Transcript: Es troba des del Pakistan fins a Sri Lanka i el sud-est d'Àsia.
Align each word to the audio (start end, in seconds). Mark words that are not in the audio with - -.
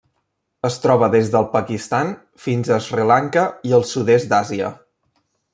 Es 0.69 0.77
troba 0.85 1.09
des 1.15 1.29
del 1.35 1.45
Pakistan 1.51 2.09
fins 2.45 2.73
a 2.77 2.81
Sri 2.89 3.07
Lanka 3.15 3.47
i 3.73 3.77
el 3.81 3.89
sud-est 3.93 4.33
d'Àsia. 4.33 4.77